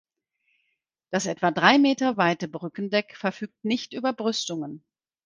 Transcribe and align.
Das 1.11 1.27
etwa 1.27 1.51
drei 1.51 1.77
Meter 1.77 2.17
weite 2.17 2.47
Brückendeck 2.47 3.15
verfügt 3.15 3.63
nicht 3.63 3.93
über 3.93 4.13
Brüstungen. 4.13 4.83